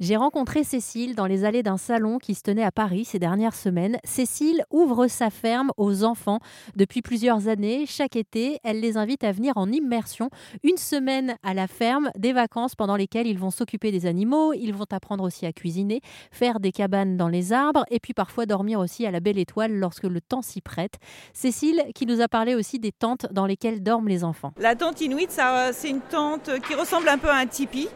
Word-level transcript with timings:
J'ai 0.00 0.16
rencontré 0.16 0.64
Cécile 0.64 1.14
dans 1.14 1.26
les 1.26 1.44
allées 1.44 1.62
d'un 1.62 1.76
salon 1.76 2.16
qui 2.16 2.34
se 2.34 2.40
tenait 2.40 2.64
à 2.64 2.72
Paris 2.72 3.04
ces 3.04 3.18
dernières 3.18 3.54
semaines. 3.54 3.98
Cécile 4.02 4.64
ouvre 4.70 5.08
sa 5.08 5.28
ferme 5.28 5.72
aux 5.76 6.04
enfants 6.04 6.38
depuis 6.74 7.02
plusieurs 7.02 7.48
années. 7.48 7.84
Chaque 7.84 8.16
été, 8.16 8.60
elle 8.64 8.80
les 8.80 8.96
invite 8.96 9.24
à 9.24 9.32
venir 9.32 9.58
en 9.58 9.70
immersion, 9.70 10.30
une 10.64 10.78
semaine 10.78 11.36
à 11.42 11.52
la 11.52 11.66
ferme, 11.66 12.10
des 12.16 12.32
vacances 12.32 12.74
pendant 12.74 12.96
lesquelles 12.96 13.26
ils 13.26 13.38
vont 13.38 13.50
s'occuper 13.50 13.92
des 13.92 14.06
animaux, 14.06 14.54
ils 14.54 14.72
vont 14.72 14.86
apprendre 14.90 15.22
aussi 15.22 15.44
à 15.44 15.52
cuisiner, 15.52 16.00
faire 16.30 16.60
des 16.60 16.72
cabanes 16.72 17.18
dans 17.18 17.28
les 17.28 17.52
arbres 17.52 17.84
et 17.90 18.00
puis 18.00 18.14
parfois 18.14 18.46
dormir 18.46 18.80
aussi 18.80 19.04
à 19.04 19.10
la 19.10 19.20
belle 19.20 19.38
étoile 19.38 19.74
lorsque 19.74 20.04
le 20.04 20.22
temps 20.22 20.40
s'y 20.40 20.62
prête. 20.62 20.94
Cécile 21.34 21.82
qui 21.94 22.06
nous 22.06 22.22
a 22.22 22.28
parlé 22.28 22.54
aussi 22.54 22.78
des 22.78 22.92
tentes 22.92 23.26
dans 23.32 23.44
lesquelles 23.44 23.82
dorment 23.82 24.08
les 24.08 24.24
enfants. 24.24 24.54
La 24.58 24.76
tente 24.76 25.02
inuit, 25.02 25.28
c'est 25.28 25.90
une 25.90 26.00
tente 26.00 26.48
qui 26.66 26.74
ressemble 26.74 27.10
un 27.10 27.18
peu 27.18 27.28
à 27.28 27.36
un 27.36 27.46
tipi. 27.46 27.86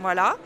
Voilà. 0.00 0.36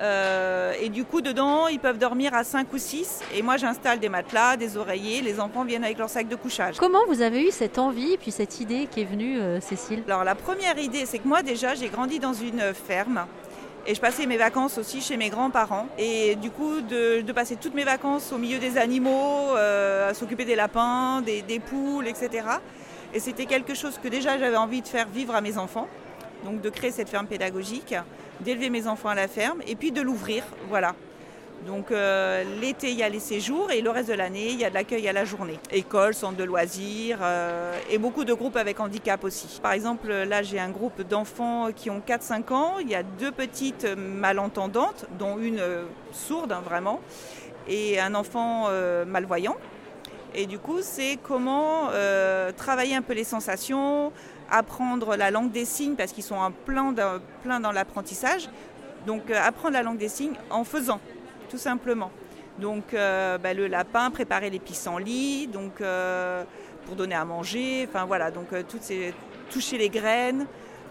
Euh, 0.00 0.72
et 0.80 0.88
du 0.88 1.04
coup, 1.04 1.20
dedans, 1.20 1.68
ils 1.68 1.78
peuvent 1.78 1.98
dormir 1.98 2.34
à 2.34 2.44
5 2.44 2.72
ou 2.72 2.78
6. 2.78 3.20
Et 3.34 3.42
moi, 3.42 3.56
j'installe 3.56 4.00
des 4.00 4.08
matelas, 4.08 4.56
des 4.56 4.76
oreillers. 4.76 5.22
Les 5.22 5.40
enfants 5.40 5.64
viennent 5.64 5.84
avec 5.84 5.98
leur 5.98 6.08
sac 6.08 6.28
de 6.28 6.36
couchage. 6.36 6.76
Comment 6.78 7.06
vous 7.08 7.22
avez 7.22 7.46
eu 7.46 7.50
cette 7.50 7.78
envie, 7.78 8.16
puis 8.16 8.30
cette 8.30 8.60
idée 8.60 8.88
qui 8.90 9.02
est 9.02 9.04
venue, 9.04 9.38
euh, 9.38 9.60
Cécile? 9.60 10.02
Alors, 10.06 10.24
la 10.24 10.34
première 10.34 10.78
idée, 10.78 11.06
c'est 11.06 11.18
que 11.18 11.28
moi, 11.28 11.42
déjà, 11.42 11.74
j'ai 11.74 11.88
grandi 11.88 12.18
dans 12.18 12.34
une 12.34 12.74
ferme. 12.74 13.26
Et 13.86 13.94
je 13.94 14.00
passais 14.00 14.24
mes 14.26 14.38
vacances 14.38 14.78
aussi 14.78 15.02
chez 15.02 15.16
mes 15.16 15.28
grands-parents. 15.28 15.86
Et 15.98 16.36
du 16.36 16.50
coup, 16.50 16.80
de, 16.80 17.20
passer 17.32 17.56
toutes 17.56 17.74
mes 17.74 17.84
vacances 17.84 18.32
au 18.32 18.38
milieu 18.38 18.58
des 18.58 18.78
animaux, 18.78 19.56
euh, 19.56 20.10
à 20.10 20.14
s'occuper 20.14 20.44
des 20.44 20.56
lapins, 20.56 21.20
des, 21.20 21.42
des 21.42 21.60
poules, 21.60 22.08
etc. 22.08 22.46
Et 23.12 23.20
c'était 23.20 23.44
quelque 23.44 23.74
chose 23.74 24.00
que 24.02 24.08
déjà 24.08 24.38
j'avais 24.38 24.56
envie 24.56 24.80
de 24.80 24.88
faire 24.88 25.06
vivre 25.08 25.34
à 25.34 25.40
mes 25.40 25.58
enfants 25.58 25.86
donc 26.44 26.60
de 26.60 26.70
créer 26.70 26.90
cette 26.90 27.08
ferme 27.08 27.26
pédagogique, 27.26 27.94
d'élever 28.40 28.70
mes 28.70 28.86
enfants 28.86 29.10
à 29.10 29.14
la 29.14 29.28
ferme 29.28 29.60
et 29.66 29.76
puis 29.76 29.92
de 29.92 30.00
l'ouvrir. 30.00 30.44
Voilà. 30.68 30.94
Donc 31.66 31.90
euh, 31.90 32.44
l'été, 32.60 32.90
il 32.90 32.96
y 32.96 33.02
a 33.02 33.08
les 33.08 33.20
séjours 33.20 33.70
et 33.70 33.80
le 33.80 33.88
reste 33.88 34.10
de 34.10 34.14
l'année, 34.14 34.50
il 34.50 34.60
y 34.60 34.64
a 34.64 34.68
de 34.68 34.74
l'accueil 34.74 35.08
à 35.08 35.12
la 35.12 35.24
journée. 35.24 35.58
École, 35.70 36.14
centre 36.14 36.36
de 36.36 36.44
loisirs 36.44 37.18
euh, 37.22 37.78
et 37.90 37.96
beaucoup 37.96 38.24
de 38.24 38.34
groupes 38.34 38.56
avec 38.56 38.80
handicap 38.80 39.24
aussi. 39.24 39.60
Par 39.62 39.72
exemple, 39.72 40.08
là, 40.12 40.42
j'ai 40.42 40.60
un 40.60 40.68
groupe 40.68 41.02
d'enfants 41.02 41.68
qui 41.74 41.88
ont 41.88 42.02
4-5 42.06 42.52
ans. 42.52 42.78
Il 42.80 42.88
y 42.88 42.94
a 42.94 43.02
deux 43.02 43.32
petites 43.32 43.86
malentendantes, 43.96 45.06
dont 45.18 45.38
une 45.38 45.60
euh, 45.60 45.84
sourde, 46.12 46.52
hein, 46.52 46.62
vraiment, 46.62 47.00
et 47.66 47.98
un 47.98 48.14
enfant 48.14 48.68
malvoyant. 49.06 49.56
Et 50.34 50.46
du 50.46 50.58
coup, 50.58 50.78
c'est 50.82 51.18
comment 51.22 51.88
travailler 52.56 52.94
un 52.94 53.00
peu 53.00 53.14
les 53.14 53.24
sensations, 53.24 54.12
apprendre 54.50 55.16
la 55.16 55.30
langue 55.30 55.50
des 55.50 55.64
signes 55.64 55.94
parce 55.94 56.12
qu'ils 56.12 56.24
sont 56.24 56.36
en 56.36 56.50
plein, 56.50 56.92
dans 56.92 57.72
l'apprentissage. 57.72 58.48
Donc 59.06 59.30
euh, 59.30 59.38
apprendre 59.42 59.74
la 59.74 59.82
langue 59.82 59.98
des 59.98 60.08
signes 60.08 60.36
en 60.50 60.64
faisant, 60.64 61.00
tout 61.50 61.58
simplement. 61.58 62.10
Donc 62.58 62.94
euh, 62.94 63.38
bah, 63.38 63.52
le 63.52 63.66
lapin, 63.66 64.10
préparer 64.10 64.50
les 64.50 64.58
pissenlits, 64.58 65.46
donc 65.48 65.80
euh, 65.80 66.44
pour 66.86 66.96
donner 66.96 67.14
à 67.14 67.24
manger, 67.24 67.86
enfin 67.88 68.04
voilà, 68.04 68.30
donc 68.30 68.48
toutes 68.68 68.82
ces, 68.82 69.12
toucher 69.50 69.78
les 69.78 69.88
graines, 69.88 70.46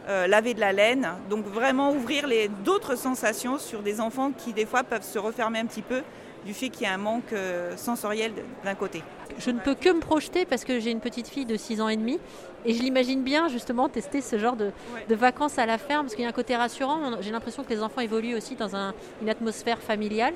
laver 0.08 0.54
de 0.54 0.60
la 0.60 0.74
laine, 0.74 1.08
donc 1.30 1.46
vraiment 1.46 1.94
ouvrir 1.94 2.28
d'autres 2.66 2.96
sensations 2.96 3.58
sur 3.58 3.82
des 3.82 4.02
enfants 4.02 4.32
qui 4.32 4.52
des 4.52 4.66
fois 4.66 4.84
peuvent 4.84 5.04
se 5.04 5.20
refermer 5.20 5.60
un 5.60 5.66
petit 5.66 5.84
peu 5.84 6.02
du 6.46 6.54
fait 6.54 6.70
qu'il 6.70 6.84
y 6.84 6.90
a 6.90 6.94
un 6.94 6.98
manque 6.98 7.34
euh, 7.34 7.76
sensoriel 7.78 8.34
d'un 8.64 8.76
côté. 8.76 9.02
Je 9.40 9.52
ne 9.52 9.60
peux 9.60 9.76
que 9.76 9.90
me 9.90 10.00
projeter 10.00 10.46
parce 10.46 10.64
que 10.64 10.80
j'ai 10.80 10.92
une 10.92 11.00
petite 11.00 11.28
fille 11.28 11.46
de 11.46 11.58
6 11.58 11.82
ans 11.82 11.90
et 11.90 11.98
demi 11.98 12.20
et 12.66 12.74
je 12.74 12.82
l'imagine 12.82 13.24
bien 13.24 13.48
justement 13.48 13.90
tester 13.90 14.22
ce 14.22 14.38
genre 14.38 14.56
de, 14.56 14.72
vacances 15.10 15.58
à 15.58 15.66
la 15.66 15.78
ferme 15.78 16.06
parce 16.06 16.16
qu'il 16.16 16.24
y 16.24 16.28
a 16.28 16.30
un 16.30 16.34
côté 16.34 16.56
rassurant. 16.56 17.00
J'ai 17.22 17.32
l'impression 17.32 17.64
que 17.64 17.70
les 17.70 17.82
enfants 17.82 18.02
évoluent 18.02 18.36
aussi 18.36 18.56
dans 18.56 18.76
une 19.22 19.30
atmosphère 19.30 19.80
familiale. 19.80 20.34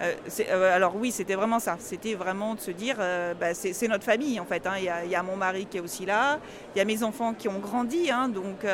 Euh, 0.00 0.14
euh, 0.48 0.76
alors 0.76 0.94
oui, 0.94 1.10
c'était 1.10 1.34
vraiment 1.34 1.58
ça. 1.58 1.76
C'était 1.80 2.14
vraiment 2.14 2.54
de 2.54 2.60
se 2.60 2.70
dire, 2.70 2.98
bah, 3.40 3.52
c'est 3.52 3.88
notre 3.88 4.04
famille 4.04 4.38
en 4.38 4.44
fait. 4.44 4.64
Hein. 4.66 4.74
Il, 4.78 5.10
y 5.10 5.14
a, 5.16 5.22
mon 5.24 5.36
mari 5.36 5.66
qui 5.66 5.78
est 5.78 5.80
aussi 5.80 6.06
là. 6.06 6.38
Il 6.74 6.78
y 6.78 6.80
a 6.80 6.84
mes 6.84 7.02
enfants 7.02 7.34
qui 7.34 7.48
ont 7.48 7.58
grandi, 7.58 8.10
hein, 8.10 8.28
donc 8.28 8.64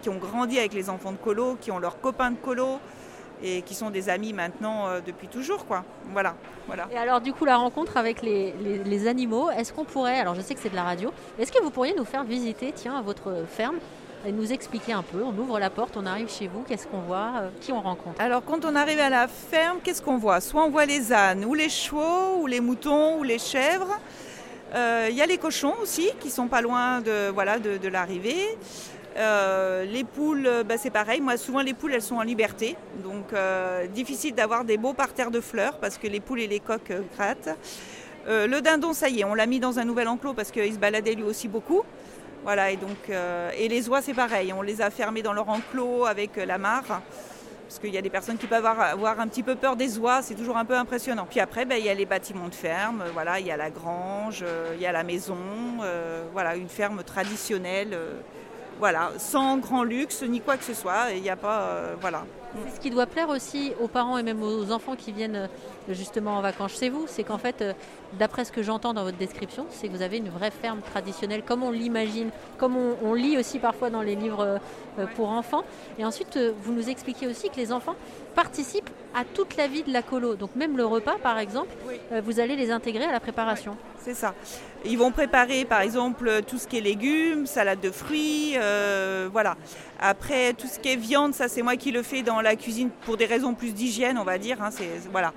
qui 0.00 0.08
ont 0.08 0.18
grandi 0.18 0.58
avec 0.58 0.74
les 0.74 0.88
enfants 0.88 1.12
de 1.12 1.16
colo, 1.16 1.56
qui 1.60 1.72
ont 1.72 1.80
leurs 1.80 2.00
copains 2.00 2.30
de 2.30 2.36
colo 2.36 2.78
et 3.42 3.62
qui 3.62 3.74
sont 3.74 3.90
des 3.90 4.08
amis 4.08 4.32
maintenant 4.32 4.88
euh, 4.88 5.00
depuis 5.04 5.28
toujours. 5.28 5.66
Quoi. 5.66 5.84
Voilà, 6.12 6.34
voilà. 6.66 6.88
Et 6.92 6.96
alors 6.96 7.20
du 7.20 7.32
coup 7.32 7.44
la 7.44 7.56
rencontre 7.56 7.96
avec 7.96 8.22
les, 8.22 8.54
les, 8.84 9.06
animaux, 9.06 9.50
est-ce 9.50 9.72
qu'on 9.72 9.84
pourrait, 9.84 10.18
alors 10.18 10.34
je 10.34 10.40
sais 10.40 10.54
que 10.54 10.60
c'est 10.60 10.70
de 10.70 10.76
la 10.76 10.84
radio, 10.84 11.12
est-ce 11.38 11.52
que 11.52 11.62
vous 11.62 11.70
pourriez 11.70 11.94
nous 11.94 12.04
faire 12.04 12.24
visiter 12.24 12.72
tiens, 12.74 13.02
votre 13.02 13.44
ferme 13.48 13.76
et 14.26 14.32
nous 14.32 14.52
expliquer 14.52 14.92
un 14.92 15.02
peu? 15.02 15.22
On 15.22 15.36
ouvre 15.38 15.58
la 15.58 15.68
porte, 15.68 15.96
on 15.96 16.06
arrive 16.06 16.30
chez 16.30 16.46
vous, 16.46 16.62
qu'est-ce 16.62 16.86
qu'on 16.86 17.00
voit, 17.00 17.32
euh, 17.36 17.48
qui 17.60 17.72
on 17.72 17.80
rencontre? 17.80 18.20
Alors 18.20 18.44
quand 18.44 18.64
on 18.64 18.74
arrive 18.74 19.00
à 19.00 19.10
la 19.10 19.28
ferme, 19.28 19.78
qu'est-ce 19.82 20.00
qu'on 20.00 20.18
voit? 20.18 20.40
Soit 20.40 20.64
on 20.64 20.70
voit 20.70 20.86
les 20.86 21.12
ânes, 21.12 21.44
ou 21.44 21.54
les 21.54 21.68
chevaux, 21.68 22.40
ou 22.40 22.46
les 22.46 22.60
moutons, 22.60 23.18
ou 23.18 23.22
les 23.22 23.38
chèvres. 23.38 23.98
Euh, 24.74 25.06
il 25.08 25.16
y 25.16 25.22
a 25.22 25.26
les 25.26 25.38
cochons 25.38 25.74
aussi 25.82 26.10
qui 26.18 26.30
sont 26.30 26.48
pas 26.48 26.60
loin 26.60 27.00
de, 27.00 27.30
voilà, 27.30 27.58
de, 27.58 27.76
de 27.76 27.88
l'arrivée. 27.88 28.58
Euh, 29.16 29.84
les 29.84 30.02
poules, 30.02 30.46
euh, 30.46 30.64
bah, 30.64 30.76
c'est 30.76 30.90
pareil. 30.90 31.20
Moi, 31.20 31.36
souvent, 31.36 31.60
les 31.60 31.74
poules, 31.74 31.92
elles 31.94 32.02
sont 32.02 32.16
en 32.16 32.22
liberté. 32.22 32.76
Donc, 33.02 33.32
euh, 33.32 33.86
difficile 33.86 34.34
d'avoir 34.34 34.64
des 34.64 34.76
beaux 34.76 34.92
parterres 34.92 35.30
de 35.30 35.40
fleurs 35.40 35.78
parce 35.78 35.98
que 35.98 36.06
les 36.06 36.20
poules 36.20 36.40
et 36.40 36.48
les 36.48 36.60
coques 36.60 36.92
grattent. 37.16 37.56
le 38.26 38.60
dindon, 38.60 38.92
ça 38.92 39.08
y 39.08 39.20
est, 39.20 39.24
on 39.24 39.34
l'a 39.34 39.46
mis 39.46 39.60
dans 39.60 39.78
un 39.78 39.84
nouvel 39.84 40.08
enclos 40.08 40.34
parce 40.34 40.50
qu'il 40.50 40.72
se 40.72 40.78
baladait 40.78 41.14
lui 41.14 41.22
aussi 41.22 41.46
beaucoup. 41.46 41.82
Voilà, 42.42 42.70
et 42.70 42.76
donc, 42.76 43.10
et 43.56 43.68
les 43.68 43.88
oies, 43.88 44.02
c'est 44.02 44.14
pareil. 44.14 44.52
On 44.52 44.62
les 44.62 44.82
a 44.82 44.90
fermés 44.90 45.22
dans 45.22 45.32
leur 45.32 45.48
enclos 45.48 46.04
avec 46.04 46.36
la 46.36 46.58
mare. 46.58 47.02
Parce 47.66 47.78
qu'il 47.78 47.94
y 47.94 47.98
a 47.98 48.02
des 48.02 48.10
personnes 48.10 48.36
qui 48.36 48.46
peuvent 48.46 48.66
avoir, 48.66 49.20
un 49.20 49.26
petit 49.26 49.42
peu 49.42 49.54
peur 49.54 49.76
des 49.76 49.98
oies, 49.98 50.20
c'est 50.20 50.34
toujours 50.34 50.58
un 50.58 50.66
peu 50.66 50.76
impressionnant. 50.76 51.26
Puis 51.28 51.40
après, 51.40 51.64
ben, 51.64 51.76
il 51.78 51.84
y 51.84 51.88
a 51.88 51.94
les 51.94 52.04
bâtiments 52.04 52.48
de 52.48 52.54
ferme, 52.54 53.04
voilà, 53.14 53.40
il 53.40 53.46
y 53.46 53.50
a 53.50 53.56
la 53.56 53.70
grange, 53.70 54.44
il 54.74 54.80
y 54.80 54.86
a 54.86 54.92
la 54.92 55.04
maison, 55.04 55.38
voilà, 56.32 56.56
une 56.56 56.68
ferme 56.68 57.02
traditionnelle 57.02 57.96
voilà, 58.78 59.12
sans 59.18 59.58
grand 59.58 59.84
luxe 59.84 60.22
ni 60.22 60.40
quoi 60.40 60.56
que 60.56 60.64
ce 60.64 60.74
soit. 60.74 61.12
Il 61.14 61.22
n'y 61.22 61.30
a 61.30 61.36
pas, 61.36 61.60
euh, 61.60 61.94
voilà. 62.00 62.24
Ce 62.72 62.78
qui 62.78 62.90
doit 62.90 63.06
plaire 63.06 63.28
aussi 63.30 63.72
aux 63.80 63.88
parents 63.88 64.16
et 64.16 64.22
même 64.22 64.42
aux 64.42 64.70
enfants 64.70 64.94
qui 64.94 65.10
viennent 65.10 65.36
euh, 65.36 65.46
justement 65.88 66.38
en 66.38 66.40
vacances 66.40 66.78
chez 66.78 66.88
vous, 66.88 67.04
c'est 67.08 67.24
qu'en 67.24 67.38
fait, 67.38 67.62
euh, 67.62 67.72
d'après 68.18 68.44
ce 68.44 68.52
que 68.52 68.62
j'entends 68.62 68.94
dans 68.94 69.02
votre 69.02 69.16
description, 69.16 69.66
c'est 69.70 69.88
que 69.88 69.92
vous 69.92 70.02
avez 70.02 70.18
une 70.18 70.28
vraie 70.28 70.52
ferme 70.52 70.80
traditionnelle, 70.80 71.42
comme 71.42 71.64
on 71.64 71.70
l'imagine, 71.70 72.30
comme 72.58 72.76
on, 72.76 73.14
lit 73.14 73.36
aussi 73.38 73.58
parfois 73.58 73.90
dans 73.90 74.02
les 74.02 74.14
livres 74.14 74.60
pour 75.16 75.30
enfants. 75.30 75.64
Et 75.98 76.04
ensuite, 76.04 76.38
vous 76.62 76.72
nous 76.72 76.88
expliquez 76.88 77.26
aussi 77.26 77.48
que 77.50 77.56
les 77.56 77.72
enfants 77.72 77.94
participent 78.34 78.90
à 79.14 79.24
toute 79.24 79.56
la 79.56 79.66
vie 79.66 79.82
de 79.82 79.92
la 79.92 80.02
colo. 80.02 80.34
Donc 80.34 80.54
même 80.56 80.76
le 80.76 80.84
repas, 80.84 81.16
par 81.22 81.38
exemple, 81.38 81.74
vous 82.22 82.40
allez 82.40 82.56
les 82.56 82.70
intégrer 82.70 83.04
à 83.04 83.12
la 83.12 83.20
préparation. 83.20 83.76
C'est 84.04 84.14
ça. 84.14 84.34
Ils 84.84 84.98
vont 84.98 85.10
préparer, 85.10 85.64
par 85.64 85.80
exemple, 85.80 86.42
tout 86.46 86.58
ce 86.58 86.66
qui 86.66 86.76
est 86.76 86.82
légumes, 86.82 87.46
salade 87.46 87.80
de 87.80 87.90
fruits, 87.90 88.56
voilà. 89.32 89.56
Après, 89.98 90.52
tout 90.52 90.66
ce 90.66 90.78
qui 90.78 90.90
est 90.90 90.96
viande, 90.96 91.34
ça 91.34 91.48
c'est 91.48 91.62
moi 91.62 91.76
qui 91.76 91.90
le 91.90 92.02
fais 92.02 92.22
dans 92.22 92.40
la 92.40 92.54
cuisine 92.56 92.90
pour 93.06 93.16
des 93.16 93.26
raisons 93.26 93.54
plus 93.54 93.72
d'hygiène, 93.72 94.18
on 94.18 94.24
va 94.24 94.36
dire. 94.38 94.60
Hein, 94.62 94.68
voilà. 95.10 95.32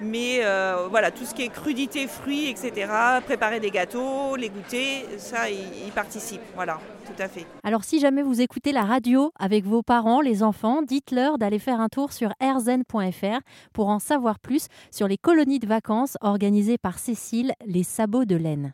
Mais 0.00 0.40
euh, 0.42 0.86
voilà, 0.90 1.10
tout 1.10 1.24
ce 1.24 1.34
qui 1.34 1.42
est 1.42 1.48
crudité, 1.48 2.06
fruits, 2.06 2.48
etc., 2.48 2.92
préparer 3.24 3.60
des 3.60 3.70
gâteaux, 3.70 4.36
les 4.36 4.48
goûter, 4.48 5.04
ça, 5.18 5.50
ils, 5.50 5.92
participent. 5.92 6.40
Voilà, 6.54 6.78
tout 7.06 7.20
à 7.20 7.28
fait. 7.28 7.46
Alors, 7.64 7.84
si 7.84 7.98
jamais 7.98 8.22
vous 8.22 8.40
écoutez 8.40 8.72
la 8.72 8.82
radio 8.82 9.32
avec 9.38 9.64
vos 9.64 9.82
parents, 9.82 10.20
les 10.20 10.42
enfants, 10.42 10.82
dites-leur 10.82 11.38
d'aller 11.38 11.58
faire 11.58 11.80
un 11.80 11.88
tour 11.88 12.12
sur 12.12 12.32
airzen.fr 12.40 13.40
pour 13.72 13.88
en 13.88 13.98
savoir 13.98 14.38
plus 14.38 14.68
sur 14.90 15.08
les 15.08 15.18
colonies 15.18 15.58
de 15.58 15.66
vacances 15.66 16.16
organisées 16.20 16.78
par 16.78 16.98
Cécile, 16.98 17.52
les 17.66 17.82
sabots 17.82 18.24
de 18.24 18.36
laine. 18.36 18.72